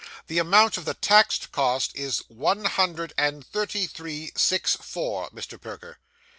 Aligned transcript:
'The 0.25 0.39
amount 0.39 0.77
of 0.77 0.85
the 0.85 0.95
taxed 0.95 1.51
costs 1.51 1.93
is 1.93 2.23
one 2.27 2.65
hundred 2.65 3.13
and 3.19 3.45
thirty 3.45 3.85
three, 3.85 4.31
six, 4.35 4.75
four, 4.75 5.29
Mr. 5.29 5.61
Perker. 5.61 5.99